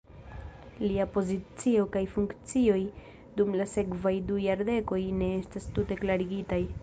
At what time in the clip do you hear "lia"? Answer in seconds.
0.83-1.05